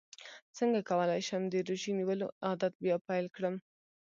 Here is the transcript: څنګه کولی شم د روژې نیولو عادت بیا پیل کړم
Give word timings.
څنګه 0.57 0.79
کولی 0.89 1.21
شم 1.27 1.41
د 1.49 1.53
روژې 1.67 1.91
نیولو 1.99 2.27
عادت 2.45 2.73
بیا 2.83 2.97
پیل 3.07 3.25
کړم 3.35 3.55